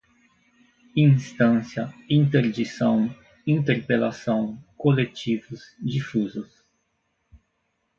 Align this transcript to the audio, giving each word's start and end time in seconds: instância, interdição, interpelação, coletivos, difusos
instância, 0.97 1.93
interdição, 2.09 3.15
interpelação, 3.45 4.57
coletivos, 4.75 5.75
difusos 5.79 6.65